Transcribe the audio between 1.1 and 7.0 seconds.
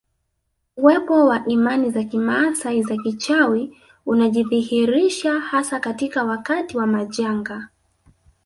wa imani za kimaasai za kichawi unajidhihirisha hasa katika wakati wa